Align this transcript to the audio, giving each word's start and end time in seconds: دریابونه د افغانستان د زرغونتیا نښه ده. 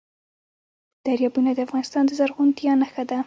دریابونه 1.05 1.49
د 1.53 1.59
افغانستان 1.65 2.03
د 2.05 2.11
زرغونتیا 2.19 2.73
نښه 2.81 3.03
ده. 3.09 3.17